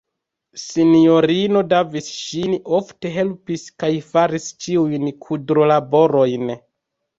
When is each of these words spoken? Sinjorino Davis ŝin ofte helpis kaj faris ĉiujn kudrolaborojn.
Sinjorino 0.59 1.61
Davis 1.73 2.07
ŝin 2.21 2.57
ofte 2.79 3.13
helpis 3.19 3.67
kaj 3.85 3.93
faris 4.09 4.49
ĉiujn 4.67 5.09
kudrolaborojn. 5.29 6.55